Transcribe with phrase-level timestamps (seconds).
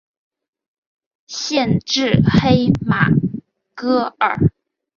[1.27, 3.09] 县治黑马
[3.75, 4.51] 戈尔。